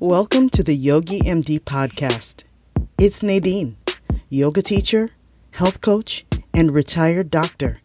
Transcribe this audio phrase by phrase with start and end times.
[0.00, 2.44] Welcome to the Yogi MD podcast.
[2.98, 3.76] It's Nadine,
[4.28, 5.10] yoga teacher,
[5.50, 6.24] health coach,
[6.54, 7.80] and retired doctor,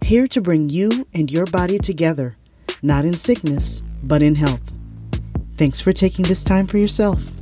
[0.00, 2.38] here to bring you and your body together,
[2.80, 4.72] not in sickness, but in health.
[5.58, 7.32] Thanks for taking this time for yourself.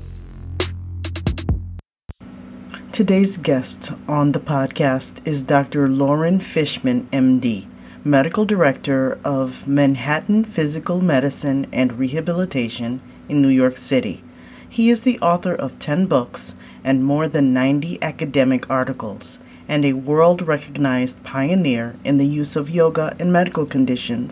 [2.97, 5.89] Today's guest on the podcast is Dr.
[5.89, 7.69] Loren Fishman, MD
[8.05, 14.23] Medical Director of Manhattan Physical Medicine and Rehabilitation in New York City.
[14.71, 16.41] He is the author of 10 books
[16.85, 19.23] and more than 90 academic articles,
[19.69, 24.31] and a world recognized pioneer in the use of yoga in medical conditions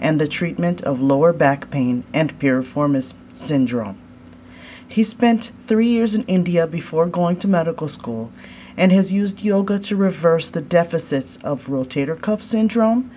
[0.00, 3.08] and the treatment of lower back pain and piriformis
[3.48, 3.98] syndrome.
[4.88, 8.30] He spent three years in India before going to medical school
[8.76, 13.10] and has used yoga to reverse the deficits of rotator cuff syndrome,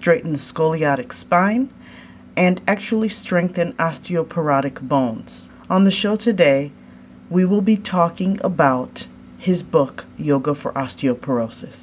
[0.00, 1.70] straighten the scoliotic spine,
[2.36, 5.28] and actually strengthen osteoporotic bones.
[5.70, 6.72] On the show today,
[7.30, 8.92] we will be talking about
[9.40, 11.74] his book, Yoga for Osteoporosis.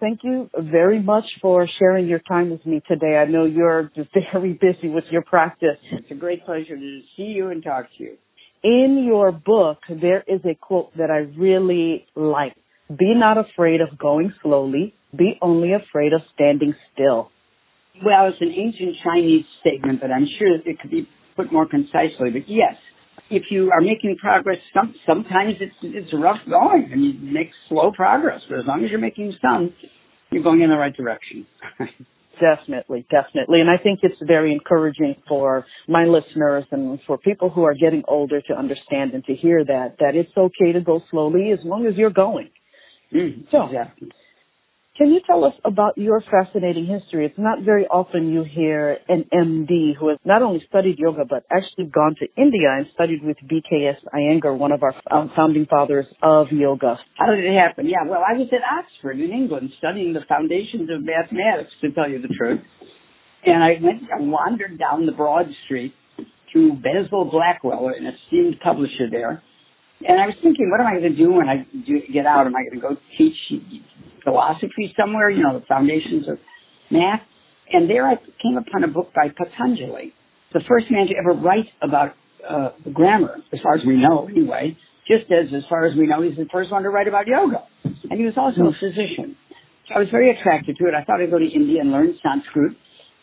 [0.00, 3.16] Thank you very much for sharing your time with me today.
[3.16, 3.90] I know you're
[4.32, 5.78] very busy with your practice.
[5.92, 8.16] It's a great pleasure to see you and talk to you.
[8.62, 12.54] In your book, there is a quote that I really like.
[12.88, 14.94] Be not afraid of going slowly.
[15.16, 17.30] Be only afraid of standing still.
[18.02, 22.30] Well, it's an ancient Chinese statement, but I'm sure it could be put more concisely.
[22.32, 22.74] But yes,
[23.30, 27.92] if you are making progress, some, sometimes it's it's rough going and you make slow
[27.92, 28.40] progress.
[28.48, 29.72] But as long as you're making some,
[30.30, 31.46] you're going in the right direction.
[32.40, 33.60] Definitely, definitely.
[33.60, 38.02] And I think it's very encouraging for my listeners and for people who are getting
[38.08, 41.86] older to understand and to hear that, that it's okay to go slowly as long
[41.86, 42.50] as you're going.
[43.14, 44.08] Mm, so, exactly.
[44.96, 47.26] Can you tell us about your fascinating history?
[47.26, 51.42] It's not very often you hear an MD who has not only studied yoga but
[51.50, 56.06] actually gone to India and studied with BKS Iyengar, one of our um, founding fathers
[56.22, 56.96] of yoga.
[57.18, 57.88] How did it happen?
[57.88, 62.08] Yeah, well, I was at Oxford in England studying the foundations of mathematics, to tell
[62.08, 62.60] you the truth.
[63.44, 65.92] And I went, I wandered down the broad street
[66.52, 69.42] to Basil Blackwell, an esteemed publisher there.
[70.06, 72.46] And I was thinking, what am I going to do when I do, get out?
[72.46, 73.36] Am I going to go teach
[74.24, 76.38] philosophy somewhere, you know, the foundations of
[76.90, 77.20] math.
[77.72, 80.12] And there I came upon a book by Patanjali,
[80.52, 84.76] the first man to ever write about uh, grammar, as far as we know anyway,
[85.06, 87.64] just as as far as we know he's the first one to write about yoga.
[87.84, 89.36] And he was also a physician.
[89.88, 90.94] So I was very attracted to it.
[90.94, 92.76] I thought I'd go to India and learn Sanskrit.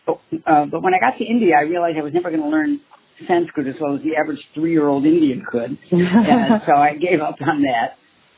[0.05, 2.49] But, uh, but when I got to India, I realized I was never going to
[2.49, 2.81] learn
[3.27, 5.77] Sanskrit as well as the average three-year-old Indian could.
[5.91, 7.97] and so I gave up on that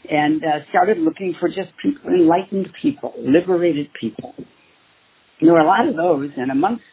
[0.09, 4.33] and uh, started looking for just people, enlightened people, liberated people.
[4.37, 6.83] And there were a lot of those, and amongst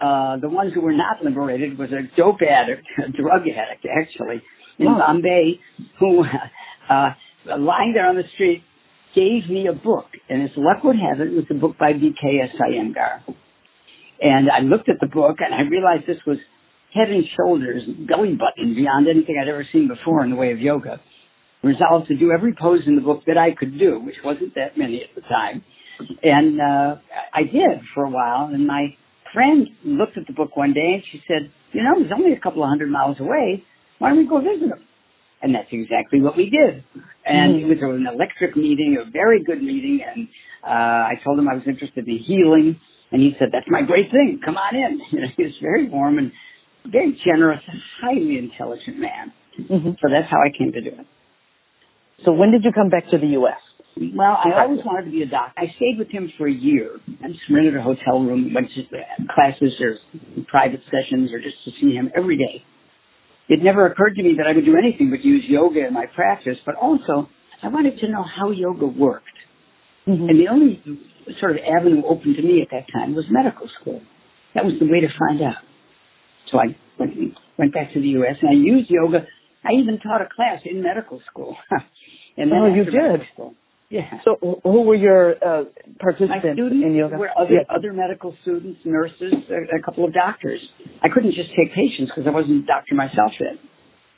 [0.00, 4.42] uh, the ones who were not liberated was a dope addict, a drug addict actually,
[4.78, 4.98] in oh.
[4.98, 5.60] Bombay,
[6.00, 6.24] who,
[6.90, 7.10] uh,
[7.58, 8.62] lying there on the street,
[9.14, 11.92] gave me a book, and as luck would have it, it was a book by
[11.92, 13.22] BKS Iyengar.
[14.20, 16.38] And I looked at the book, and I realized this was
[16.94, 20.60] head and shoulders, belly button beyond anything I'd ever seen before in the way of
[20.60, 21.00] yoga
[21.64, 24.76] resolved to do every pose in the book that I could do, which wasn't that
[24.76, 25.64] many at the time.
[26.22, 27.00] And uh,
[27.32, 28.50] I did for a while.
[28.52, 28.94] And my
[29.32, 32.40] friend looked at the book one day and she said, you know, he's only a
[32.40, 33.64] couple of hundred miles away.
[33.98, 34.84] Why don't we go visit him?
[35.42, 36.84] And that's exactly what we did.
[37.24, 37.72] And mm-hmm.
[37.72, 40.00] it was an electric meeting, a very good meeting.
[40.04, 40.28] And
[40.62, 42.76] uh, I told him I was interested in healing.
[43.12, 44.40] And he said, that's my great thing.
[44.44, 45.00] Come on in.
[45.12, 46.32] You know, he was very warm and
[46.86, 47.60] very generous,
[48.00, 49.32] highly intelligent man.
[49.58, 49.90] Mm-hmm.
[49.90, 51.06] So that's how I came to do it.
[52.24, 53.60] So when did you come back to the U.S.?
[53.96, 55.54] Well, I always wanted to be a doctor.
[55.56, 56.98] I stayed with him for a year.
[57.22, 58.82] I just rented a hotel room, went to
[59.32, 59.98] classes or
[60.48, 62.64] private sessions or just to see him every day.
[63.48, 66.06] It never occurred to me that I would do anything but use yoga in my
[66.06, 67.28] practice, but also
[67.62, 69.26] I wanted to know how yoga worked.
[70.08, 70.28] Mm-hmm.
[70.28, 70.82] And the only
[71.38, 74.02] sort of avenue open to me at that time was medical school.
[74.54, 75.62] That was the way to find out.
[76.54, 78.36] So I went, went back to the U.S.
[78.40, 79.26] and I used yoga.
[79.64, 81.56] I even taught a class in medical school.
[82.36, 83.20] And then oh, you did.
[83.90, 84.18] Yeah.
[84.24, 85.64] So who were your uh,
[86.00, 87.16] participants My students in yoga?
[87.16, 87.60] Were other, yeah.
[87.72, 90.58] other medical students, nurses, a, a couple of doctors.
[91.00, 93.54] I couldn't just take patients because I wasn't a doctor myself yet.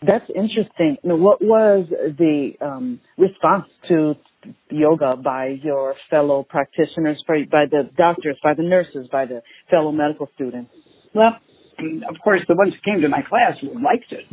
[0.00, 0.96] That's interesting.
[1.04, 4.14] Now, what was the um, response to
[4.70, 10.30] yoga by your fellow practitioners, by the doctors, by the nurses, by the fellow medical
[10.34, 10.70] students?
[11.14, 11.36] Well,
[12.08, 14.24] of course, the ones who came to my class liked it.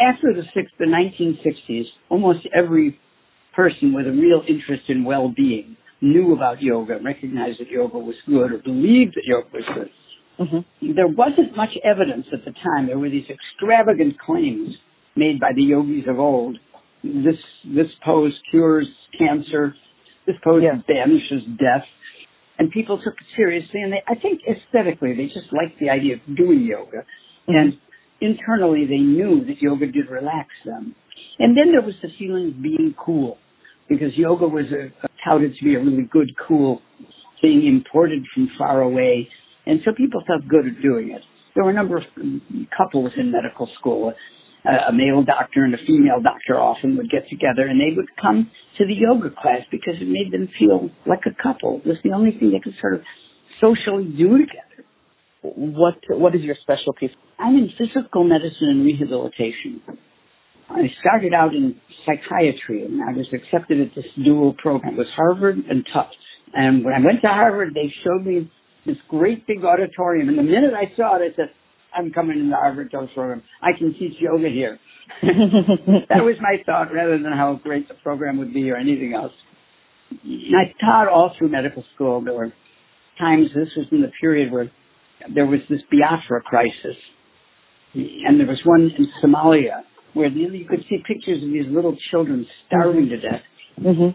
[0.00, 2.98] After the six, the 1960s, almost every
[3.54, 8.52] person with a real interest in well-being knew about yoga, recognized that yoga was good,
[8.52, 9.90] or believed that yoga was good.
[10.40, 10.94] Mm-hmm.
[10.96, 12.86] There wasn't much evidence at the time.
[12.86, 14.70] There were these extravagant claims
[15.14, 16.58] made by the yogis of old.
[17.04, 18.88] This this pose cures
[19.18, 19.74] cancer.
[20.26, 20.80] This pose Yeah.
[20.88, 21.84] banishes death.
[22.62, 26.14] And people took it seriously, and they, I think aesthetically they just liked the idea
[26.14, 27.04] of doing yoga,
[27.48, 27.72] and
[28.20, 30.94] internally they knew that yoga did relax them.
[31.40, 33.38] And then there was the feeling of being cool,
[33.88, 34.92] because yoga was a,
[35.26, 36.80] touted to be a really good, cool
[37.40, 39.26] thing imported from far away,
[39.66, 41.22] and so people felt good at doing it.
[41.56, 44.14] There were a number of um, couples in medical school.
[44.64, 48.50] A, male doctor and a female doctor often would get together, and they would come
[48.78, 51.80] to the yoga class because it made them feel like a couple.
[51.84, 53.02] It was the only thing they could sort of
[53.60, 54.86] socially do together.
[55.42, 57.10] What What is your specialty?
[57.38, 59.82] I'm in physical medicine and rehabilitation.
[60.70, 61.76] I started out in
[62.06, 64.94] psychiatry and I was accepted at this dual program.
[64.94, 66.16] It was Harvard and Tufts.
[66.54, 68.50] And when I went to Harvard, they showed me
[68.86, 70.28] this great big auditorium.
[70.28, 71.50] And the minute I saw it, I said,
[71.94, 73.42] I'm coming in the Harvard Tufts program.
[73.60, 74.78] I can teach yoga here.
[75.22, 79.32] that was my thought rather than how great the program would be or anything else.
[80.10, 82.22] And I taught all through medical school.
[82.22, 82.52] There were
[83.18, 84.70] times, this was in the period where
[85.34, 86.96] there was this Biafra crisis.
[87.94, 89.82] And there was one in Somalia
[90.14, 93.42] where you could see pictures of these little children starving to death.
[93.78, 94.08] hmm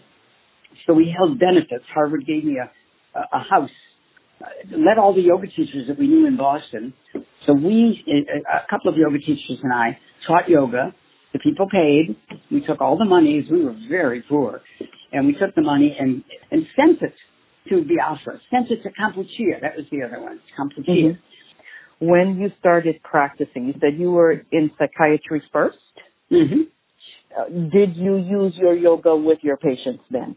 [0.85, 1.85] So we held benefits.
[1.94, 3.69] Harvard gave me a, a house.
[4.72, 6.94] Let all the yoga teachers that we knew in Boston.
[7.45, 9.98] So we, a, couple of yoga teachers and I,
[10.28, 10.94] taught yoga.
[11.34, 12.16] The people paid.
[12.51, 13.45] We took all the monies.
[13.51, 14.62] We were very poor,
[15.12, 17.13] and we took the money and and sent it
[17.69, 18.39] to Biafra.
[18.50, 19.62] Sent it to Kampuchea.
[19.62, 20.88] That was the other one, Kampuchea.
[20.88, 21.18] Mhm.
[22.00, 25.72] When you started practicing, you said you were in psychiatry 1st
[26.30, 26.62] hmm
[27.38, 30.36] Uh, did you use your yoga with your patients then?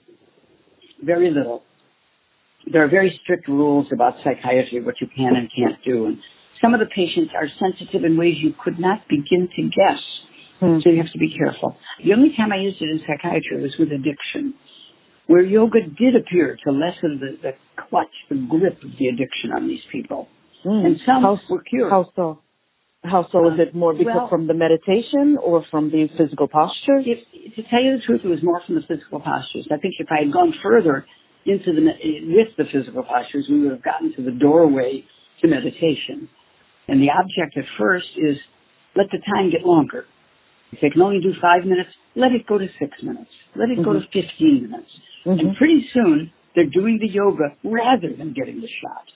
[1.02, 1.62] Very little.
[2.72, 6.18] There are very strict rules about psychiatry, what you can and can't do, and
[6.62, 10.02] some of the patients are sensitive in ways you could not begin to guess.
[10.60, 10.78] Hmm.
[10.84, 11.76] So you have to be careful.
[12.04, 14.54] The only time I used it in psychiatry was with addiction,
[15.26, 17.52] where yoga did appear to lessen the, the
[17.88, 20.28] clutch, the grip of the addiction on these people.
[20.62, 20.84] Hmm.
[20.84, 21.90] And some how, were cured.
[21.90, 22.38] How so?
[23.02, 23.48] How so?
[23.48, 27.00] Is it more because well- from the meditation or from the physical posture?
[27.00, 27.24] If,
[27.56, 29.66] to tell you the truth, it was more from the physical postures.
[29.72, 31.06] I think if I had gone further
[31.46, 31.82] into the
[32.34, 35.04] with the physical postures, we would have gotten to the doorway
[35.40, 36.28] to meditation.
[36.88, 38.36] And the object at first is
[38.96, 40.04] let the time get longer.
[40.72, 43.30] If they can only do five minutes, let it go to six minutes.
[43.56, 44.90] Let it go to 15 minutes.
[45.26, 45.40] Mhm.
[45.40, 49.06] And pretty soon, they're doing the yoga rather than getting the shot.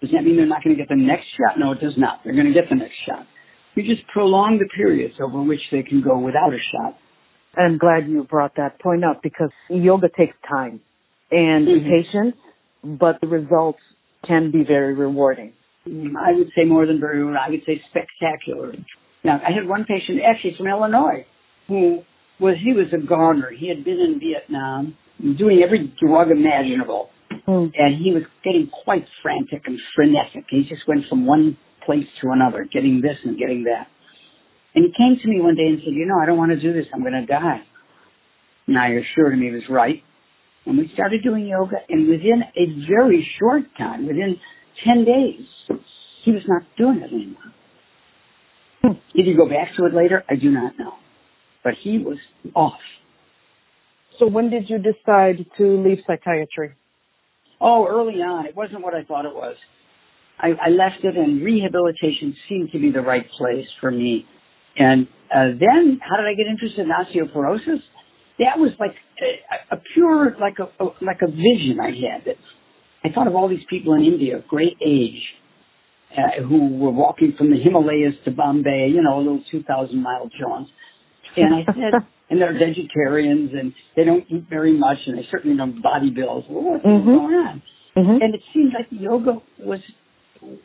[0.00, 1.58] Does that mean they're not going to get the next shot?
[1.58, 2.24] No, it does not.
[2.24, 3.26] They're going to get the next shot.
[3.74, 6.98] You just prolong the periods over which they can go without a shot.
[7.56, 10.80] I'm glad you brought that point up because yoga takes time
[11.32, 11.88] and Mhm.
[11.88, 12.36] patience,
[12.84, 13.80] but the results
[14.22, 15.52] can be very rewarding.
[15.88, 18.74] Mm, I would say more than very, I would say spectacular.
[19.24, 21.24] Now, I had one patient actually from Illinois
[21.66, 22.04] who
[22.38, 23.50] was, he was a goner.
[23.50, 24.96] He had been in Vietnam
[25.36, 27.10] doing every drug imaginable.
[27.46, 27.66] Hmm.
[27.74, 30.44] and he was getting quite frantic and frenetic.
[30.48, 33.88] He just went from one place to another, getting this and getting that.
[34.76, 36.60] And he came to me one day and said, you know, I don't want to
[36.60, 36.86] do this.
[36.94, 37.62] I'm going to die.
[38.68, 40.02] And I assured him he was right.
[40.66, 44.36] And we started doing yoga and within a very short time, within
[44.84, 45.80] 10 days,
[46.24, 47.42] he was not doing it anymore.
[48.82, 49.16] Hmm.
[49.16, 50.24] Did he go back to it later?
[50.28, 50.92] I do not know.
[51.64, 52.18] But he was
[52.54, 52.80] off.
[54.18, 56.74] So when did you decide to leave psychiatry?
[57.60, 59.56] Oh, early on, it wasn't what I thought it was.
[60.38, 64.26] I, I left it, and rehabilitation seemed to be the right place for me.
[64.76, 67.80] And uh, then, how did I get interested in osteoporosis?
[68.44, 72.36] That was like a, a pure, like a, a like a vision I had.
[73.04, 75.20] I thought of all these people in India of great age
[76.16, 80.28] uh, who were walking from the Himalayas to Bombay, you know, a little 2,000 mile
[80.38, 80.70] jaunts.
[81.36, 81.92] And I said,
[82.30, 86.44] and they're vegetarians and they don't eat very much and they certainly don't body build.
[86.48, 87.04] Well, what's Mhm.
[87.04, 87.62] going on?
[87.96, 88.22] Mm-hmm.
[88.22, 89.80] And it seemed like yoga was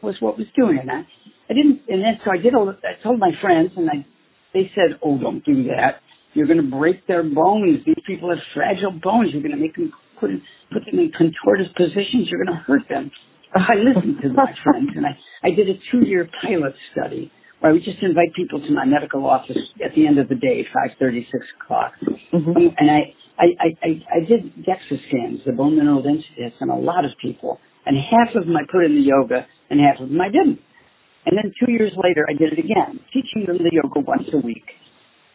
[0.02, 0.90] was what was doing it.
[0.90, 1.06] I,
[1.50, 2.56] I didn't, and then so I did.
[2.56, 4.06] All, I told my friends, and I
[4.54, 6.02] they said, "Oh, don't do that.
[6.38, 7.82] You're going to break their bones.
[7.84, 9.34] These people have fragile bones.
[9.34, 10.30] You're going to make them put
[10.72, 12.30] put them in contorted positions.
[12.30, 13.10] You're going to hurt them."
[13.56, 17.72] I listened to my friends, and I I did a two year pilot study where
[17.72, 20.62] I would just invite people to my medical office at the end of the day,
[20.74, 21.94] five thirty, six o'clock,
[22.32, 22.56] Mhm.
[22.56, 23.02] um, and I,
[23.40, 23.46] I,
[23.82, 27.60] I, I, did DEXA scans, the bone mineral density tests, on a lot of people,
[27.86, 30.60] and half of them I put in the yoga, and half of them I didn't.
[31.26, 34.38] And then two years later, I did it again, teaching them the yoga once a
[34.38, 34.64] week.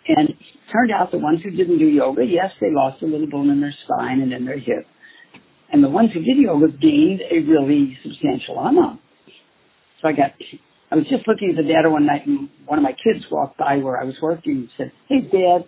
[0.09, 0.31] And
[0.73, 3.61] turned out the ones who didn't do yoga, yes, they lost a little bone in
[3.61, 4.87] their spine and in their hip.
[5.73, 9.01] And the ones who did yoga gained a really substantial amount.
[10.01, 10.33] So I got
[10.91, 13.57] I was just looking at the data one night and one of my kids walked
[13.57, 15.65] by where I was working and said, Hey dad,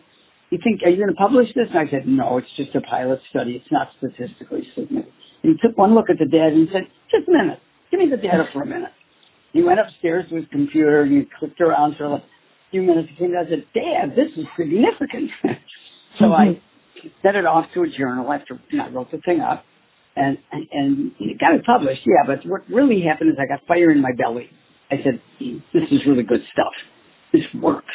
[0.54, 1.66] you think, are you going to publish this?
[1.74, 3.58] And I said, no, it's just a pilot study.
[3.58, 5.10] It's not statistically significant.
[5.42, 7.58] And he took one look at the data and said, just a minute.
[7.90, 8.94] Give me the data for a minute.
[9.52, 12.10] He went upstairs to his computer and he clicked around for a
[12.74, 13.08] few minutes.
[13.18, 15.30] Came and said, Dad, this is significant.
[16.18, 16.58] so mm-hmm.
[16.58, 19.64] I sent it off to a journal after you know, I wrote the thing up
[20.16, 22.02] and, and it got it published.
[22.04, 24.50] Yeah, but what really happened is I got fire in my belly.
[24.90, 26.74] I said, this is really good stuff.
[27.32, 27.86] This works.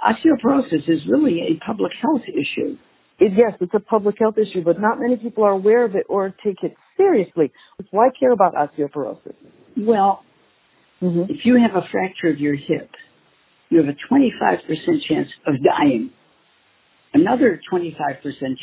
[0.00, 2.76] Osteoporosis is really a public health issue.
[3.18, 6.06] It, yes, it's a public health issue, but not many people are aware of it
[6.08, 7.52] or take it seriously.
[7.90, 9.34] Why care about osteoporosis?
[9.76, 10.24] Well,
[11.02, 11.30] mm-hmm.
[11.30, 12.90] if you have a fracture of your hip,
[13.68, 14.60] you have a 25%
[15.08, 16.10] chance of dying.
[17.14, 17.90] Another 25%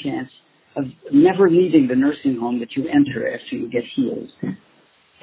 [0.04, 0.30] chance
[0.76, 4.30] of never leaving the nursing home that you enter after you get healed.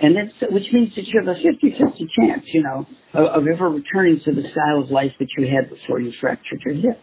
[0.02, 3.70] And that's, which means that you have a 50-50 chance, you know, of, of ever
[3.70, 7.00] returning to the style of life that you had before you fractured your hip.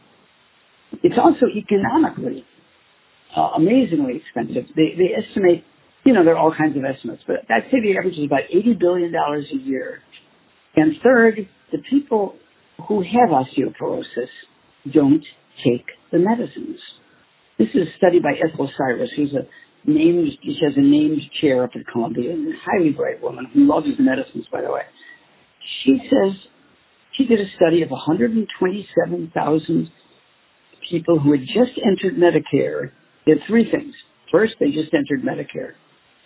[1.04, 2.46] It's also economically
[3.36, 4.70] uh, amazingly expensive.
[4.76, 5.64] They, they estimate,
[6.04, 8.50] you know, there are all kinds of estimates, but I'd say the average is about
[8.54, 10.00] $80 billion a year.
[10.76, 12.36] And third, the people
[12.88, 14.32] who have osteoporosis
[14.92, 15.24] don't
[15.64, 16.80] take the medicines.
[17.60, 19.48] This is a study by Ethel Siris, who's a
[19.90, 23.88] named, she has a named chair up at Columbia, a highly bright woman who loves
[23.98, 24.82] the medicines, by the way.
[25.84, 26.34] She says
[27.18, 29.92] she did a study of 127,000
[30.90, 32.92] people who had just entered Medicare.
[33.26, 33.94] Did three things.
[34.32, 35.74] First, they just entered Medicare.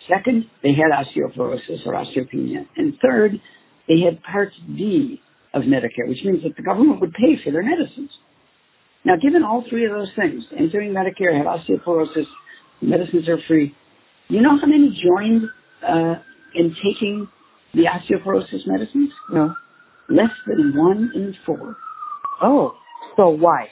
[0.08, 2.66] Second, they had osteoporosis or osteopenia.
[2.76, 3.32] And third,
[3.88, 5.20] they had Part D
[5.52, 8.10] of Medicare, which means that the government would pay for their medicines.
[9.04, 12.26] Now, given all three of those things, entering Medicare, had osteoporosis,
[12.82, 13.74] medicines are free.
[14.28, 15.42] You know how many joined
[15.82, 16.20] uh,
[16.54, 17.28] in taking
[17.74, 19.10] the osteoporosis medicines?
[19.30, 19.54] No.
[20.08, 21.76] Less than one in four.
[22.42, 22.74] Oh,
[23.16, 23.66] so why?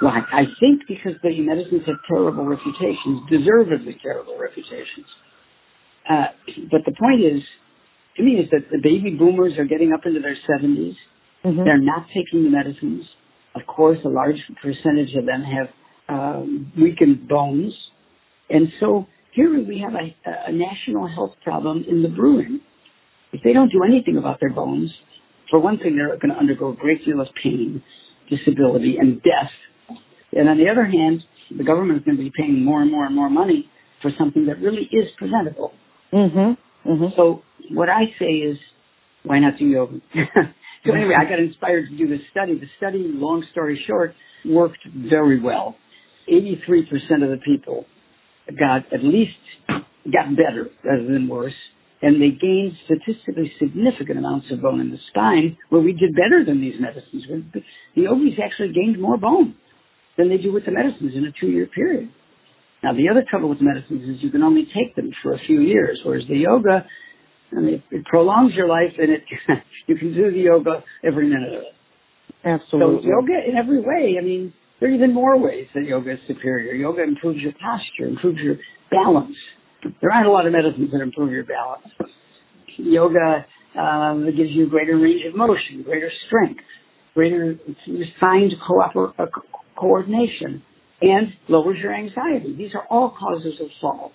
[0.00, 0.20] Why?
[0.32, 5.06] I think because the medicines have terrible reputations, deservedly terrible reputations.
[6.08, 6.26] Uh,
[6.70, 7.42] but the point is,
[8.16, 10.94] to me, is that the baby boomers are getting up into their 70s.
[11.44, 11.64] Mm-hmm.
[11.64, 13.04] They're not taking the medicines.
[13.54, 15.68] Of course, a large percentage of them have
[16.08, 17.72] um, weakened bones.
[18.50, 20.14] And so here we have a,
[20.48, 22.60] a national health problem in the brewing.
[23.32, 24.90] If they don't do anything about their bones,
[25.50, 27.82] for one thing, they're going to undergo a great deal of pain,
[28.30, 29.98] disability, and death.
[30.32, 31.22] And on the other hand,
[31.56, 33.68] the government is going to be paying more and more and more money
[34.02, 35.72] for something that really is preventable.
[36.14, 36.90] Mm-hmm.
[36.90, 37.14] Mm-hmm.
[37.16, 38.56] So what I say is,
[39.24, 40.00] why not do yoga?
[40.86, 42.58] So anyway, I got inspired to do this study.
[42.58, 45.76] The study, long story short, worked very well.
[46.30, 47.86] 83% of the people
[48.48, 49.32] got at least
[49.68, 51.54] got better rather than worse,
[52.02, 56.44] and they gained statistically significant amounts of bone in the spine, where we did better
[56.44, 57.24] than these medicines.
[57.54, 59.54] The yogis actually gained more bone
[60.18, 62.10] than they do with the medicines in a two-year period.
[62.84, 65.62] Now, the other trouble with medicines is you can only take them for a few
[65.62, 66.84] years, whereas the yoga
[67.50, 69.22] and it, it prolongs your life, and it
[69.86, 71.74] you can do the yoga every minute of it.
[72.44, 73.04] Absolutely.
[73.04, 74.16] So yoga in every way.
[74.20, 76.74] I mean, there are even more ways that yoga is superior.
[76.74, 78.56] Yoga improves your posture, improves your
[78.90, 79.36] balance.
[80.02, 81.88] There aren't a lot of medicines that improve your balance.
[82.76, 83.46] Yoga
[83.80, 86.60] um, gives you greater range of motion, greater strength,
[87.14, 87.56] greater
[87.88, 89.26] refined co- uh,
[89.74, 90.62] coordination,
[91.04, 92.54] and lowers your anxiety.
[92.56, 94.12] These are all causes of falls.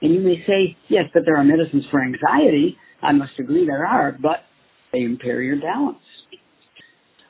[0.00, 2.76] And you may say, yes, but there are medicines for anxiety.
[3.02, 4.38] I must agree there are, but
[4.92, 5.98] they impair your balance.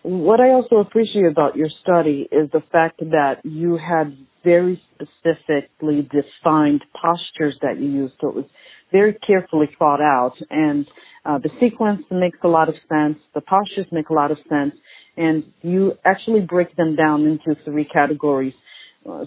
[0.02, 6.02] What I also appreciate about your study is the fact that you had very specifically
[6.02, 8.14] defined postures that you used.
[8.20, 8.44] So it was
[8.92, 10.86] very carefully thought out and
[11.24, 13.18] uh, the sequence makes a lot of sense.
[13.34, 14.74] The postures make a lot of sense
[15.16, 18.54] and you actually break them down into three categories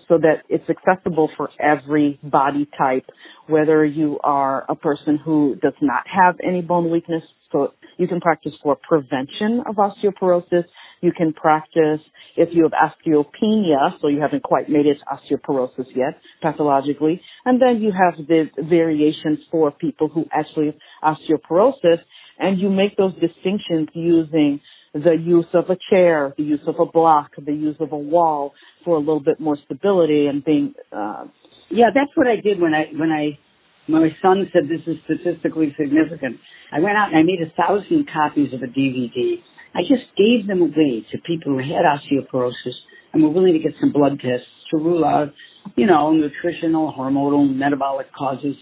[0.08, 3.06] so that it's accessible for every body type,
[3.48, 7.24] whether you are a person who does not have any bone weakness.
[7.52, 10.64] So you can practice for prevention of osteoporosis.
[11.02, 12.00] You can practice
[12.38, 17.22] if you have osteopenia, so you haven't quite made it osteoporosis yet, pathologically.
[17.44, 22.00] And then you have the variations for people who actually have osteoporosis,
[22.40, 24.62] and you make those distinctions using
[24.94, 28.54] the use of a chair, the use of a block, the use of a wall
[28.84, 30.74] for a little bit more stability and being.
[30.92, 31.26] Uh,
[31.70, 33.40] yeah, that's what I did when I when I
[33.88, 36.38] when my son said this is statistically significant.
[36.74, 39.40] I went out and I made a thousand copies of a DVD.
[39.74, 42.76] I just gave them away to people who had osteoporosis
[43.14, 45.30] and were willing to get some blood tests to rule out,
[45.76, 48.56] you know, nutritional, hormonal, metabolic causes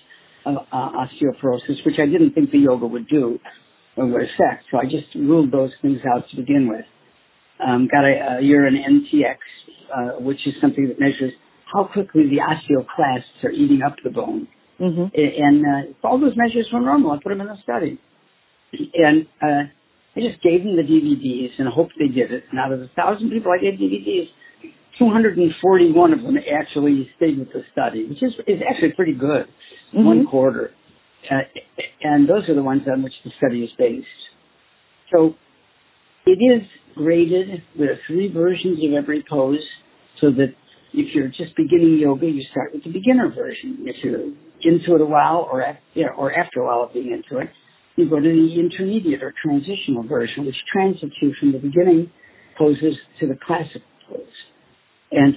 [0.45, 3.39] of uh, osteoporosis, which I didn't think the yoga would do
[3.99, 4.63] or would affect.
[4.71, 6.85] So I just ruled those things out to begin with.
[7.59, 9.35] Um, got a, a urine NTX,
[9.93, 11.33] uh, which is something that measures
[11.71, 14.47] how quickly the osteoclasts are eating up the bone.
[14.79, 15.13] Mm-hmm.
[15.13, 17.11] And uh, all those measures were normal.
[17.11, 17.99] I put them in the study.
[18.71, 19.67] And uh,
[20.15, 22.45] I just gave them the DVDs and hoped they did it.
[22.49, 24.29] And out of the thousand people I gave DVDs,
[24.97, 29.45] 241 of them actually stayed with the study, which is, is actually pretty good,
[29.93, 30.05] mm-hmm.
[30.05, 30.71] one quarter.
[31.29, 31.41] Uh,
[32.01, 34.07] and those are the ones on which the study is based.
[35.13, 35.35] So
[36.25, 39.63] it is graded with three versions of every pose
[40.21, 40.53] so that
[40.93, 43.77] if you're just beginning yoga, you start with the beginner version.
[43.81, 44.21] If you're
[44.61, 45.63] into it a while or,
[46.05, 47.49] know, or after a while of being into it,
[47.95, 52.11] you go to the intermediate or transitional version, which transits you from the beginning
[52.57, 54.21] poses to the classic pose.
[55.11, 55.35] And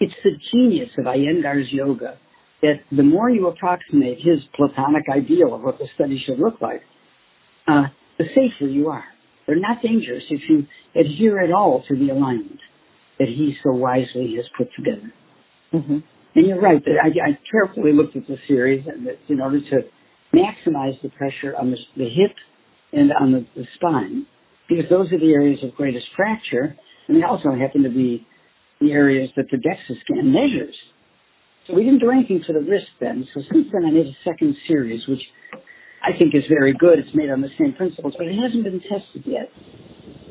[0.00, 2.18] it's the genius of Iyengar's yoga
[2.62, 6.82] that the more you approximate his platonic ideal of what the study should look like,
[7.66, 7.84] uh,
[8.18, 9.04] the safer you are.
[9.46, 12.60] They're not dangerous if you adhere at all to the alignment
[13.18, 15.12] that he so wisely has put together.
[15.72, 15.98] Mm-hmm.
[16.34, 16.82] And you're right.
[16.86, 19.80] I, I carefully looked at the series and that in order to
[20.34, 22.34] maximize the pressure on the, the hip
[22.92, 24.26] and on the, the spine,
[24.68, 26.76] because those are the areas of greatest fracture,
[27.08, 28.26] and they also happen to be
[28.80, 30.74] the areas that the DEXA scan measures.
[31.66, 33.26] So we didn't do anything for the wrist then.
[33.34, 35.22] So since then I made a second series, which
[36.02, 36.98] I think is very good.
[36.98, 39.50] It's made on the same principles, but it hasn't been tested yet.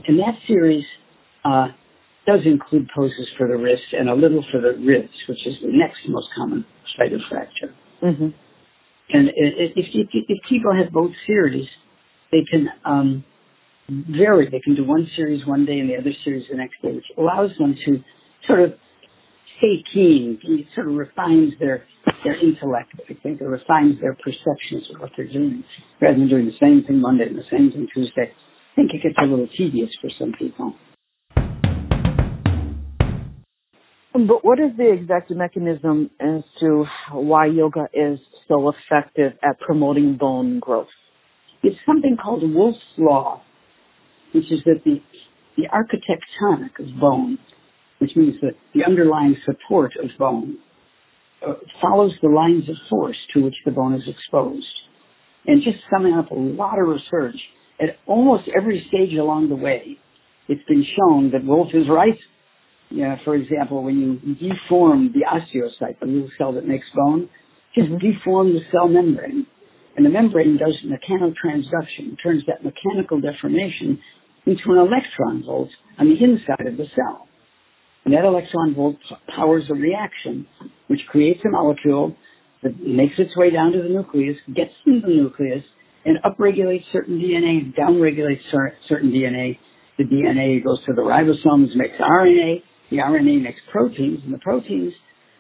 [0.08, 0.84] And that series
[1.46, 1.68] uh,
[2.28, 5.72] does include poses for the wrist and a little for the ribs, which is the
[5.72, 6.66] next most common
[6.98, 7.74] site of fracture.
[8.04, 8.30] Mm-hmm.
[9.14, 11.68] And if, if, if, people have both series,
[12.32, 13.24] they can um,
[13.90, 14.50] vary.
[14.50, 17.06] They can do one series one day and the other series the next day, which
[17.18, 18.04] allows them to
[18.48, 18.74] sort of
[19.62, 20.40] stay keen.
[20.44, 21.86] It sort of refines their
[22.24, 22.94] their intellect.
[22.98, 25.64] I think it refines their perceptions of what they're doing,
[26.02, 28.32] rather than doing the same thing Monday and the same thing Tuesday.
[28.34, 30.74] I think it gets a little tedious for some people.
[34.14, 40.18] But what is the exact mechanism as to why yoga is so effective at promoting
[40.20, 40.88] bone growth?
[41.64, 43.42] It's something called Wolff's Law,
[44.34, 45.02] which is that the,
[45.58, 47.38] the architectonic of bone,
[48.02, 50.58] which means that the underlying support of bone,
[51.46, 54.66] uh, follows the lines of force to which the bone is exposed.
[55.46, 57.40] And just summing up a lot of research
[57.80, 59.98] at almost every stage along the way,
[60.48, 62.18] it's been shown that Wolff is right
[62.92, 67.30] yeah, for example, when you deform the osteocyte, the little cell that makes bone,
[67.74, 68.06] just mm-hmm.
[68.06, 69.48] deform the cell membrane.
[69.96, 74.00] And the membrane does mechanotransduction, turns that mechanical deformation
[74.46, 77.28] into an electron volt on the inside of the cell.
[78.06, 78.98] That electron volt
[79.36, 80.48] powers a reaction
[80.88, 82.16] which creates a molecule
[82.64, 85.64] that makes its way down to the nucleus, gets into the nucleus,
[86.04, 88.42] and upregulates certain DNA, downregulates
[88.90, 89.58] certain DNA.
[89.98, 94.94] The DNA goes to the ribosomes, makes RNA, the RNA makes proteins, and the proteins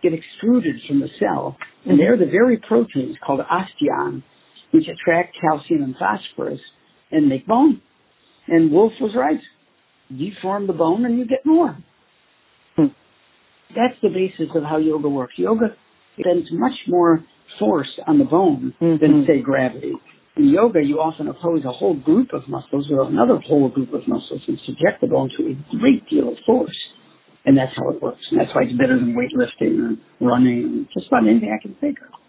[0.03, 4.23] get extruded from the cell, and they're the very proteins called osteon,
[4.71, 6.59] which attract calcium and phosphorus
[7.11, 7.81] and make bone.
[8.47, 9.39] And Wolff was right.
[10.09, 11.77] Deform the bone and you get more.
[13.75, 15.33] That's the basis of how yoga works.
[15.37, 15.75] Yoga
[16.19, 17.23] spends much more
[17.59, 19.01] force on the bone mm-hmm.
[19.01, 19.93] than, say, gravity.
[20.37, 24.07] In yoga, you often oppose a whole group of muscles with another whole group of
[24.07, 26.77] muscles and subject the bone to a great deal of force.
[27.45, 28.21] And that's how it works.
[28.31, 31.97] And that's why it's better than weightlifting or running, just about anything I can think
[31.99, 32.19] of.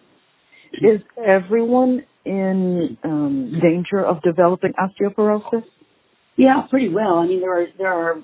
[0.72, 5.64] Is everyone in um, danger of developing osteoporosis?
[6.36, 7.18] Yeah, pretty well.
[7.18, 8.22] I mean, there are there are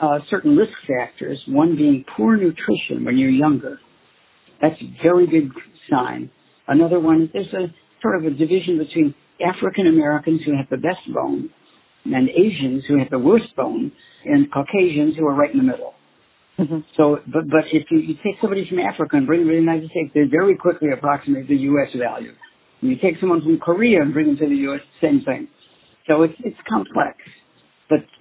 [0.00, 1.40] uh, certain risk factors.
[1.48, 3.78] One being poor nutrition when you're younger.
[4.60, 5.50] That's a very big
[5.90, 6.30] sign.
[6.68, 11.02] Another one, there's a sort of a division between African Americans who have the best
[11.12, 11.50] bone
[12.04, 13.92] and Asians who have the worst bone
[14.24, 15.94] and Caucasians who are right in the middle.
[16.58, 16.78] Mm-hmm.
[16.96, 19.60] So, but but if you, you take somebody from Africa and bring them to the
[19.60, 21.88] United States, they very quickly approximate the U.S.
[21.98, 22.32] value.
[22.80, 25.48] When you take someone from Korea and bring them to the U.S., same thing.
[26.08, 27.18] So it's it's complex.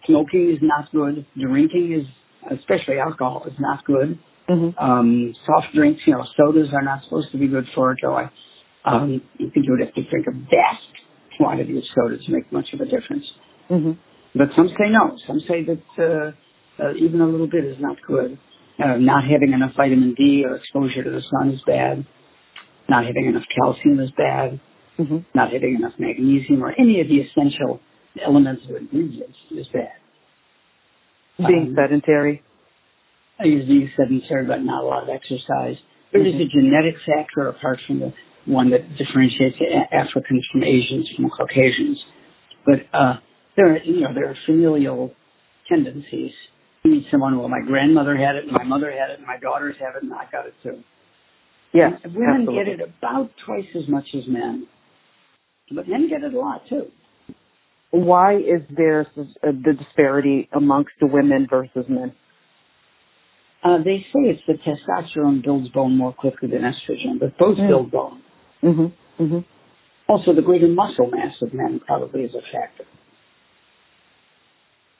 [0.07, 1.25] Smoking is not good.
[1.39, 4.19] Drinking is, especially alcohol, is not good.
[4.49, 4.77] Mm-hmm.
[4.77, 8.29] Um, soft drinks, you know, sodas are not supposed to be good for a joy.
[8.85, 10.85] Um, you think you would have to drink a vast
[11.37, 13.25] quantity of soda to make much of a difference.
[13.69, 13.91] Mm-hmm.
[14.37, 15.17] But some say no.
[15.25, 18.37] Some say that uh, uh, even a little bit is not good.
[18.77, 22.05] Uh, not having enough vitamin D or exposure to the sun is bad.
[22.89, 24.59] Not having enough calcium is bad.
[24.99, 25.17] Mm-hmm.
[25.33, 27.79] Not having enough magnesium or any of the essential
[28.23, 29.89] elements or ingredients is bad.
[31.37, 32.41] Being um, sedentary.
[33.39, 35.75] I use being sedentary, but not a lot of exercise.
[36.13, 36.41] There mm-hmm.
[36.41, 38.13] is a genetic factor apart from the
[38.45, 39.57] one that differentiates
[39.91, 41.99] Africans from Asians from Caucasians.
[42.65, 43.15] But uh,
[43.57, 45.11] there, are, you know, there are familial
[45.67, 46.31] tendencies.
[46.83, 49.37] You meet someone, well, my grandmother had it, and my mother had it, and my
[49.37, 50.83] daughters have it, and I got it too.
[51.73, 52.63] Yes, and women absolutely.
[52.63, 54.67] get it about twice as much as men,
[55.75, 56.85] but men get it a lot too.
[57.95, 62.13] Why is there uh, the disparity amongst the women versus men?
[63.63, 67.67] Uh, they say it's the testosterone builds bone more quickly than estrogen, but both mm.
[67.67, 68.21] build bone.
[68.61, 69.23] Mm-hmm.
[69.23, 69.39] Mm-hmm.
[70.11, 72.83] Also, the greater muscle mass of men probably is a factor.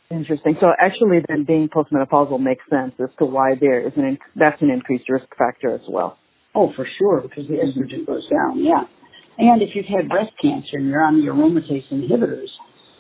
[0.10, 0.56] Interesting.
[0.62, 4.70] So actually, then being postmenopausal makes sense as to why there is an that's an
[4.70, 6.18] increased risk factor as well.
[6.56, 8.64] Oh, for sure, because the estrogen goes down.
[8.64, 8.86] Yeah,
[9.38, 12.48] and if you've had breast cancer and you're on the aromatase inhibitors,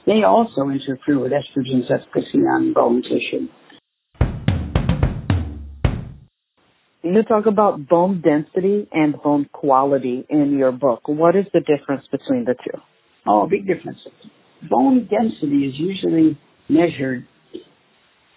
[0.06, 3.48] they also interfere with estrogen's efficacy on bone tissue.
[7.04, 11.08] You talk about bone density and bone quality in your book.
[11.08, 12.80] What is the difference between the two?
[13.28, 14.00] Oh, big difference.
[14.70, 17.28] Bone density is usually measured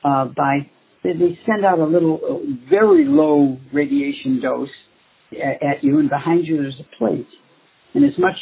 [0.04, 0.70] uh, by
[1.02, 4.68] they send out a little uh, very low radiation dose
[5.32, 7.26] at, at, you, and behind you there's a plate,
[7.94, 8.36] and as much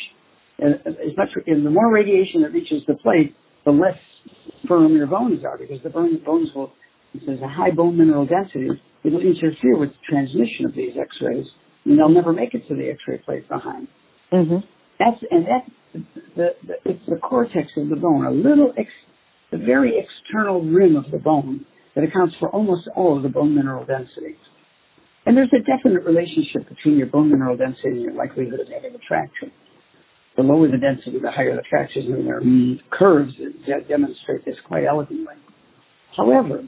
[0.62, 3.98] uh, as much and the more radiation that reaches the plate, the less
[4.68, 6.72] firm your bones are because the bone, bones will.
[7.26, 8.68] There's a high bone mineral density,
[9.02, 11.46] it'll interfere with the transmission of these X-rays,
[11.86, 13.88] and they'll never make it to the X-ray plate behind.
[14.32, 14.66] Mm-hmm.
[14.98, 16.04] That's and that's
[16.36, 18.88] the, the it's the cortex of the bone, a little ex,
[19.50, 21.64] the very external rim of the bone
[21.94, 24.36] that accounts for almost all of the bone mineral density.
[25.24, 28.94] And there's a definite relationship between your bone mineral density and your likelihood of having
[28.94, 29.50] a fracture.
[30.36, 33.32] The lower the density, the higher the fractures, and there are curves
[33.68, 35.34] that demonstrate this quite elegantly.
[36.16, 36.62] However,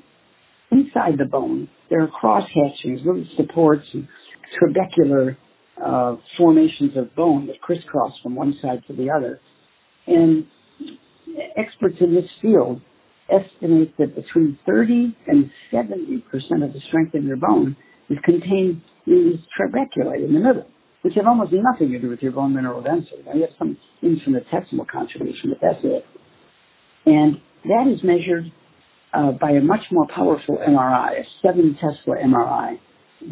[0.71, 4.09] inside the bone, there are cross hatchings, little supports, and
[4.61, 5.37] trabecular
[5.85, 9.41] uh, formations of bone that crisscross from one side to the other.
[10.07, 10.47] And
[11.57, 12.81] experts in this field
[13.29, 17.77] estimate that between 30 and 70 percent of the strength of your bone
[18.09, 20.67] is contained in these trabeculae in the middle,
[21.09, 23.25] which have almost nothing to do with your bone mineral density.
[23.25, 26.05] Now, you have some infinitesimal contribution, but that's it.
[27.07, 28.53] And that is measured
[29.15, 32.79] uh, by a much more powerful MRI, a 7 Tesla MRI.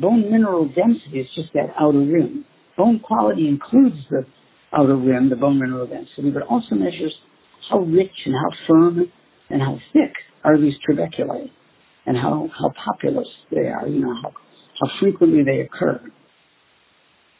[0.00, 2.46] Bone mineral density is just that outer rim.
[2.78, 4.24] Bone quality includes the
[4.72, 7.12] outer rim, the bone mineral density, but also measures
[7.70, 9.12] how rich and how firm
[9.50, 11.50] and how thick are these trabeculae
[12.06, 14.30] and how, how populous they are, you know, how,
[14.80, 16.00] how frequently they occur.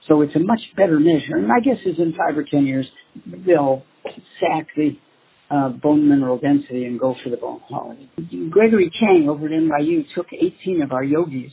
[0.09, 1.37] So it's a much better measure.
[1.37, 2.87] And my guess is in five or ten years,
[3.47, 3.83] they'll
[4.41, 4.97] sack the
[5.51, 8.11] uh, bone mineral density and go for the bone quality.
[8.51, 11.53] Gregory Chang over at NYU took 18 of our yogis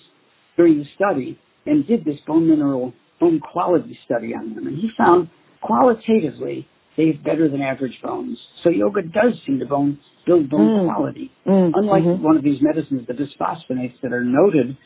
[0.57, 4.67] during the study and did this bone mineral, bone quality study on them.
[4.67, 5.29] And he found
[5.61, 8.37] qualitatively they have better than average bones.
[8.63, 10.93] So yoga does seem to bone build bone mm.
[10.93, 11.31] quality.
[11.45, 11.71] Mm.
[11.73, 12.23] Unlike mm-hmm.
[12.23, 14.77] one of these medicines, the bisphosphonates that are noted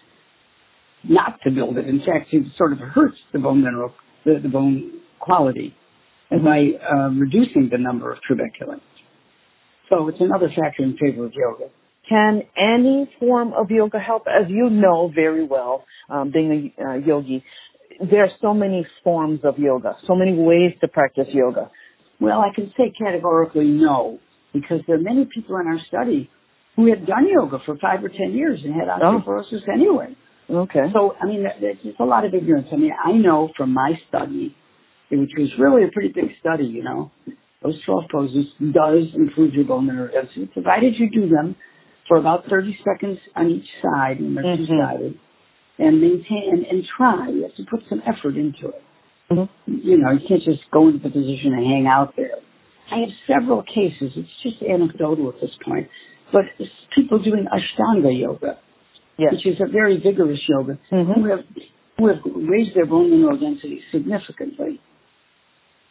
[1.03, 1.87] not to build it.
[1.87, 3.93] In fact, it sort of hurts the bone mineral,
[4.25, 5.75] the, the bone quality
[6.31, 6.43] mm-hmm.
[6.43, 8.79] by uh, reducing the number of trabeculae.
[9.89, 11.71] So it's another factor in favor of yoga.
[12.09, 14.23] Can any form of yoga help?
[14.27, 17.43] As you know very well, um, being a uh, yogi,
[17.99, 21.69] there are so many forms of yoga, so many ways to practice yoga.
[22.19, 24.19] Well, I can say categorically no,
[24.53, 26.29] because there are many people in our study
[26.75, 29.19] who had done yoga for five or ten years and had oh.
[29.19, 29.73] osteoporosis oh.
[29.73, 30.15] anyway.
[30.49, 30.85] Okay.
[30.93, 32.67] So, I mean, there's a lot of ignorance.
[32.71, 34.55] I mean, I know from my study,
[35.11, 37.11] which was really a pretty big study, you know,
[37.63, 41.55] those 12 poses does improve your bone mineral density, provided you do them
[42.07, 44.65] for about 30 seconds on each side when they're mm-hmm.
[44.65, 45.19] two-sided
[45.79, 47.29] and maintain and, and try.
[47.29, 48.83] You have to put some effort into it.
[49.31, 49.73] Mm-hmm.
[49.83, 52.39] You know, you can't just go into the position and hang out there.
[52.91, 54.15] I have several cases.
[54.15, 55.89] It's just anecdotal at this point,
[56.31, 56.43] but
[56.95, 58.59] people doing Ashtanga yoga,
[59.17, 59.33] yes.
[59.33, 61.11] which is a very vigorous yoga, mm-hmm.
[61.11, 61.45] who have
[61.97, 64.79] who have raised their bone mineral density significantly.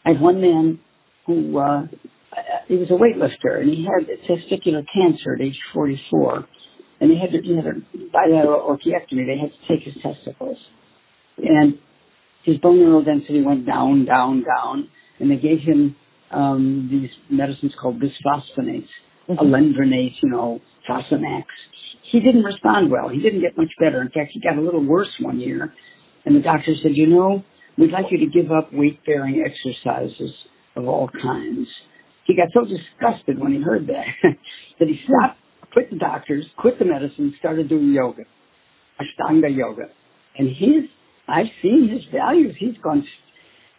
[0.05, 0.79] I have one man
[1.27, 1.87] who uh,
[2.69, 6.47] he was a weightlifter and he had testicular cancer at age 44,
[7.01, 9.27] and they had to, he had a bilateral orchiectomy.
[9.27, 10.59] They had to take his testicles,
[11.39, 11.79] and
[12.45, 15.97] his bone mineral density went down, down, down, and they gave him
[16.31, 18.89] um, these medicines called bisphosphonates,
[19.29, 19.39] mm-hmm.
[19.39, 21.45] alendronate, you know, Fosamax.
[22.12, 23.09] He didn't respond well.
[23.09, 24.01] He didn't get much better.
[24.01, 25.73] In fact, he got a little worse one year,
[26.25, 27.42] and the doctor said, you know,
[27.77, 30.33] we'd like you to give up weight-bearing exercises
[30.77, 31.66] of all kinds.
[32.27, 34.07] He got so disgusted when he heard that
[34.81, 35.38] that he stopped,
[35.73, 38.23] quit the doctors, quit the medicine, started doing yoga,
[39.01, 39.85] Ashtanga yoga.
[40.38, 40.90] And his
[41.29, 42.55] I've seen his values.
[42.59, 43.05] He's gone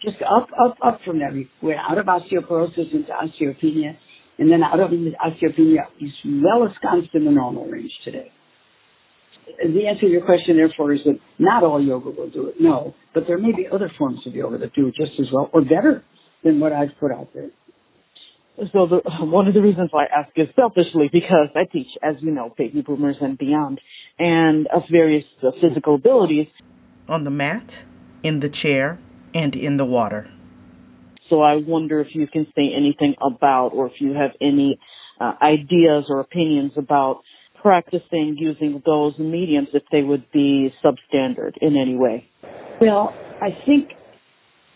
[0.02, 1.32] just up, up, up from there.
[1.32, 3.98] We went out of osteoporosis into osteopenia,
[4.38, 8.32] and then out of the osteopenia, he's well ensconced in the normal range today.
[9.64, 12.56] The answer to your question, therefore, is that not all yoga will do it.
[12.60, 15.50] No, but there may be other forms of yoga that do it just as well
[15.54, 16.04] or better
[16.44, 17.50] than what I've put out there.
[18.74, 22.16] So the, one of the reasons why I ask is selfishly because I teach, as
[22.22, 23.80] you know, baby boomers and beyond,
[24.20, 26.48] and of various uh, physical abilities.
[27.08, 27.68] On the mat,
[28.24, 29.00] in the chair,
[29.34, 30.30] and in the water.
[31.30, 34.80] So I wonder if you can say anything about, or if you have any
[35.20, 37.22] uh, ideas or opinions about
[37.62, 42.30] practicing using those mediums, if they would be substandard in any way.
[42.80, 43.90] Well, I think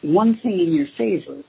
[0.02, 1.42] one thing in your favor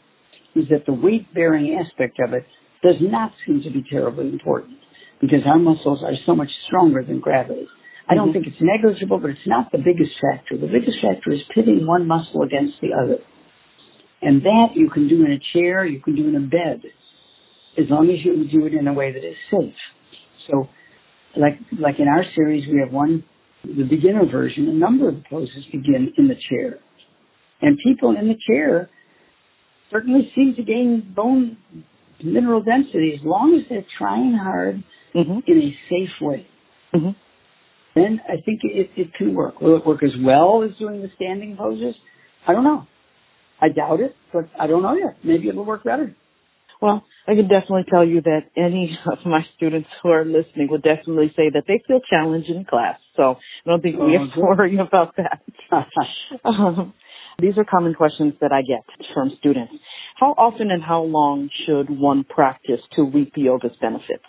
[0.55, 2.45] is that the weight bearing aspect of it
[2.83, 4.79] does not seem to be terribly important
[5.21, 7.67] because our muscles are so much stronger than gravity.
[8.09, 8.43] I don't mm-hmm.
[8.43, 10.59] think it's negligible, but it's not the biggest factor.
[10.59, 13.23] The biggest factor is pitting one muscle against the other.
[14.23, 16.83] And that you can do in a chair, you can do in a bed,
[17.77, 19.75] as long as you do it in a way that is safe.
[20.49, 20.69] So,
[21.37, 23.25] like, like in our series, we have one,
[23.65, 26.79] the beginner version, a number of poses begin in the chair.
[27.61, 28.91] And people in the chair
[29.91, 31.57] certainly seem to gain bone
[32.25, 34.83] mineral density as long as they're trying hard
[35.15, 35.39] mm-hmm.
[35.47, 36.47] in a safe way.
[36.95, 37.11] Mm-hmm.
[37.95, 39.61] Then I think it, it can work.
[39.61, 41.95] Will it work as well as doing the standing poses?
[42.47, 42.87] I don't know.
[43.63, 45.17] I doubt it, but I don't know yet.
[45.23, 46.17] Maybe it'll work better.
[46.81, 50.79] Well, I can definitely tell you that any of my students who are listening will
[50.79, 52.99] definitely say that they feel challenged in class.
[53.17, 55.41] So I don't think we have to worry about that.
[56.45, 56.93] um,
[57.39, 59.73] these are common questions that I get from students.
[60.19, 64.25] How often and how long should one practice to reap yoga's benefits?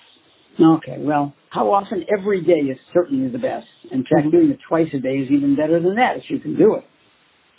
[0.60, 2.06] Okay, well, how often?
[2.16, 3.66] Every day is certainly the best.
[3.92, 4.30] In fact, mm-hmm.
[4.30, 6.84] doing it twice a day is even better than that if you can do it.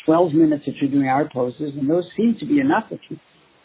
[0.06, 3.18] 12 minutes if you're doing our poses, and those seem to be enough if you.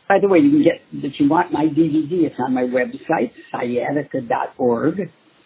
[0.08, 3.32] By the way, you can get, if you want my DVD, it's on my website,
[3.52, 5.00] sciatica.org.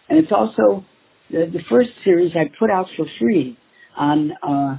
[0.08, 0.84] And it's also
[1.30, 3.58] the, the first series I put out for free
[3.96, 4.78] on uh,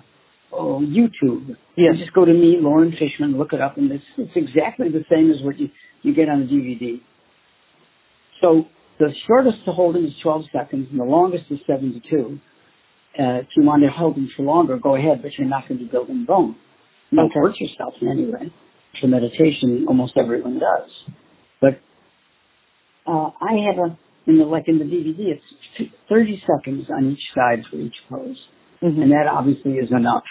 [0.52, 1.50] oh, YouTube.
[1.78, 1.94] Yes.
[1.94, 5.06] You just go to me, Loren Fishman, look it up, and it's, it's exactly the
[5.10, 5.70] same as what you,
[6.02, 7.02] you get on the DVD.
[8.44, 8.66] So
[9.00, 12.40] the shortest to hold them is 12 seconds, and the longest is 72.
[13.18, 15.80] Uh, if you want to hold them for longer, go ahead, but you're not going
[15.80, 16.56] to be building bone.
[17.14, 17.40] Don't okay.
[17.40, 18.54] hurt yourself in any way.
[19.00, 20.90] For meditation, almost everyone does.
[21.62, 21.80] But
[23.08, 23.98] uh, I have a,
[24.28, 28.38] in the, like in the DVD, it's 30 seconds on each side for each pose.
[28.84, 29.02] Mm-hmm.
[29.02, 30.24] And that obviously is enough.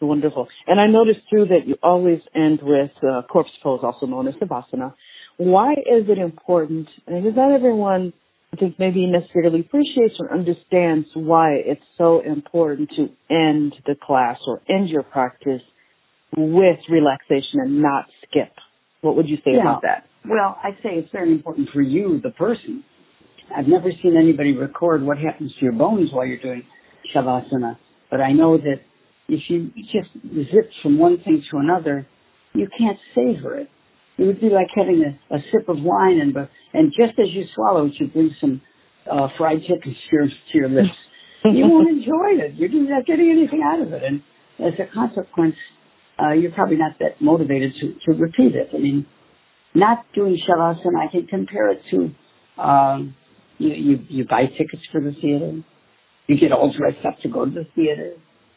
[0.00, 0.46] Wonderful.
[0.66, 4.34] And I noticed too that you always end with uh, corpse pose, also known as
[4.34, 4.94] Savasana.
[5.38, 6.88] Why is it important?
[7.06, 8.12] And is not everyone
[8.56, 14.62] think maybe necessarily appreciates or understands why it's so important to end the class or
[14.68, 15.62] end your practice
[16.36, 18.52] with relaxation and not skip.
[19.00, 19.62] What would you say yeah.
[19.62, 20.06] about that?
[20.28, 22.84] Well, I'd say it's very important for you, the person.
[23.56, 26.64] I've never seen anybody record what happens to your bones while you're doing
[27.14, 27.78] Shavasana,
[28.10, 28.80] but I know that
[29.28, 30.10] if you just
[30.52, 32.06] zip from one thing to another,
[32.54, 33.68] you can't savor it.
[34.18, 37.28] It would be like having a, a sip of wine and but and just as
[37.32, 38.60] you swallow it, you bring some
[39.10, 40.94] uh, fried chicken to your, to your lips.
[41.44, 42.54] you won't enjoy it.
[42.56, 44.22] You're not getting anything out of it, and
[44.58, 45.54] as a consequence,
[46.20, 48.70] uh, you're probably not that motivated to to repeat it.
[48.74, 49.06] I mean,
[49.74, 53.14] not doing shavasana, I can compare it to um,
[53.58, 55.62] you, you you buy tickets for the theater,
[56.26, 58.14] you get all dressed up to go to the theater,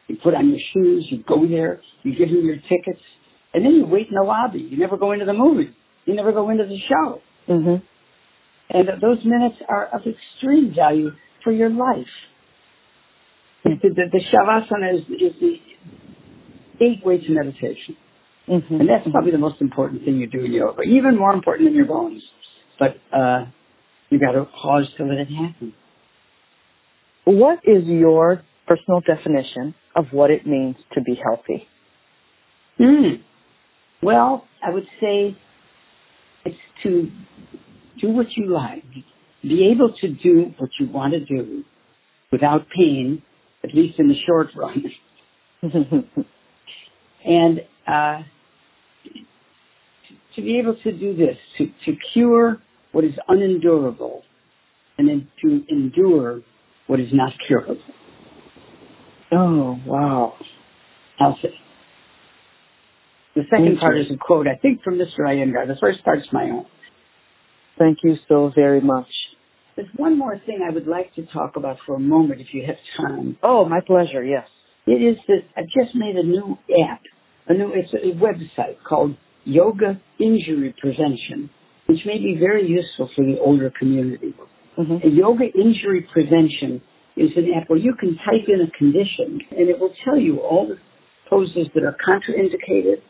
[0.08, 3.02] you put on your shoes, you go there, you give them your tickets
[3.54, 4.60] and then you wait in the lobby.
[4.60, 5.72] You never go into the movie.
[6.06, 7.22] You never go into the show.
[7.50, 7.84] Mm-hmm.
[8.74, 11.12] And those minutes are of extreme value
[11.44, 12.08] for your life.
[13.64, 15.56] The, the, the Shavasana is, is the
[16.80, 17.98] gateway to meditation.
[18.50, 18.76] Mm-hmm.
[18.76, 21.76] And that's probably the most important thing you do in yoga, even more important than
[21.76, 22.24] your bones.
[22.80, 23.46] But uh,
[24.10, 25.74] you got to pause to let it happen.
[27.26, 31.68] What is your personal definition of what it means to be healthy?
[32.78, 33.22] Hmm.
[34.04, 35.38] Well, I would say
[36.46, 37.12] it's to
[38.02, 38.84] do what you like.
[39.44, 41.64] Be able to do what you want to do
[42.32, 43.22] without pain,
[43.64, 44.84] at least in the short run.
[47.26, 48.24] and uh,
[50.36, 52.58] to be able to do this, to, to cure
[52.92, 54.24] what is unendurable,
[54.98, 56.42] and then to endure
[56.88, 57.78] what is not curable.
[59.32, 60.34] Oh, wow.
[61.20, 61.50] I'll say.
[63.36, 65.20] The second part is a quote, I think, from Mr.
[65.22, 65.68] Iyengar.
[65.68, 66.66] The first part is my own.
[67.80, 69.08] Thank you so very much.
[69.76, 72.64] There's one more thing I would like to talk about for a moment, if you
[72.68, 73.38] have time.
[73.42, 74.46] Oh, my pleasure, yes.
[74.86, 77.02] It is that I've just made a new app
[77.48, 81.50] a new, it's a website called Yoga Injury Prevention,
[81.88, 84.34] which may be very useful for the older community.
[84.78, 85.08] Mm-hmm.
[85.10, 86.82] Yoga Injury Prevention
[87.18, 90.40] is an app where you can type in a condition and it will tell you
[90.40, 90.78] all the
[91.30, 93.02] poses that are contraindicated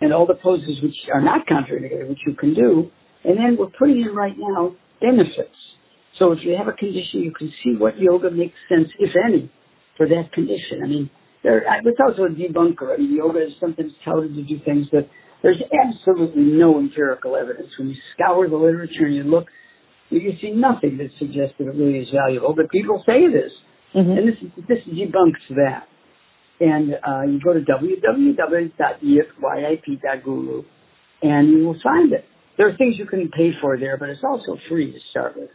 [0.00, 2.90] and all the poses which are not contraindicated, which you can do.
[3.24, 5.56] And then we're putting in right now benefits.
[6.18, 9.50] So if you have a condition, you can see what yoga makes sense, if any,
[9.96, 10.82] for that condition.
[10.82, 11.10] I mean,
[11.42, 12.94] there, I was also a debunker.
[12.94, 15.08] I mean, yoga is sometimes touted to do things that
[15.42, 17.68] there's absolutely no empirical evidence.
[17.78, 19.46] When you scour the literature and you look,
[20.10, 23.52] you see nothing that suggests that it really is valuable, but people say it is.
[23.94, 24.10] Mm-hmm.
[24.10, 25.86] And this, this debunks that.
[26.60, 28.62] And uh, you go to www.yip.guru
[31.22, 32.24] and you will find it.
[32.56, 35.50] There are things you can pay for there, but it's also free to start with.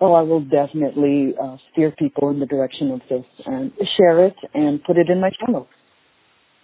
[0.00, 4.34] Oh, I will definitely uh, steer people in the direction of this and share it
[4.52, 5.68] and put it in my channel.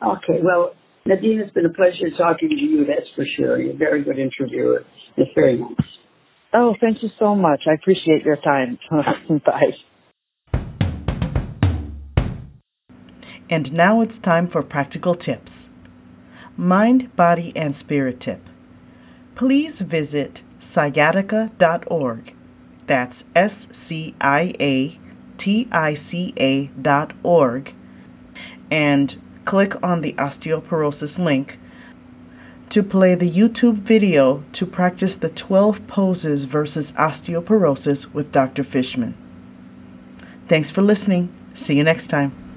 [0.02, 0.74] Okay, well,
[1.06, 3.60] Nadine, it's been a pleasure talking to you, that's for sure.
[3.60, 4.84] You're a very good interviewer.
[5.16, 5.70] It's very nice.
[6.52, 7.62] Oh, thank you so much.
[7.66, 8.78] I appreciate your time.
[9.46, 9.72] Bye.
[13.50, 15.50] And now it's time for practical tips.
[16.56, 18.42] Mind, body, and spirit tip.
[19.36, 20.38] Please visit
[20.74, 22.32] sciatica.org
[22.88, 23.50] that's S
[23.88, 24.98] C I A
[25.44, 27.68] T I C A dot org
[28.70, 29.12] and
[29.46, 31.48] click on the osteoporosis link
[32.72, 38.62] to play the YouTube video to practice the 12 poses versus osteoporosis with Dr.
[38.62, 39.14] Fishman.
[40.50, 41.32] Thanks for listening.
[41.66, 42.47] See you next time.